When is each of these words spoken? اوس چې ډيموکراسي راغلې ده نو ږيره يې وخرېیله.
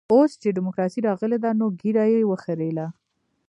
اوس 0.13 0.31
چې 0.41 0.55
ډيموکراسي 0.57 0.99
راغلې 1.07 1.37
ده 1.43 1.49
نو 1.59 1.65
ږيره 1.79 2.05
يې 2.13 2.21
وخرېیله. 2.29 2.87